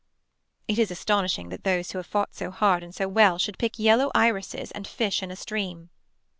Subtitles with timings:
[0.67, 3.77] It is astonishing that those who have fought so hard and so well should pick
[3.77, 5.91] yellow irises and fish in a stream.